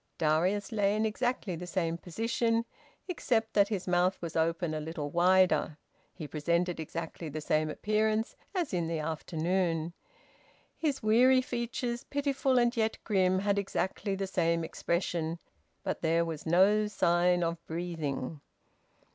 Darius 0.17 0.71
lay 0.71 0.95
in 0.95 1.05
exactly 1.05 1.55
the 1.55 1.67
same 1.67 1.95
position; 1.95 2.65
except 3.07 3.53
that 3.53 3.67
his 3.67 3.87
mouth 3.87 4.19
was 4.19 4.35
open 4.35 4.73
a 4.73 4.79
little 4.79 5.11
wider, 5.11 5.77
he 6.11 6.27
presented 6.27 6.79
exactly 6.79 7.29
the 7.29 7.39
same 7.39 7.69
appearance 7.69 8.35
as 8.55 8.73
in 8.73 8.87
the 8.87 8.97
afternoon. 8.97 9.93
His 10.75 11.03
weary 11.03 11.39
features, 11.43 12.03
pitiful 12.03 12.57
and 12.57 12.75
yet 12.75 12.97
grim, 13.03 13.37
had 13.37 13.59
exactly 13.59 14.15
the 14.15 14.25
same 14.25 14.63
expression. 14.63 15.37
But 15.83 16.01
there 16.01 16.25
was 16.25 16.47
no 16.47 16.87
sign 16.87 17.43
of 17.43 17.63
breathing. 17.67 18.41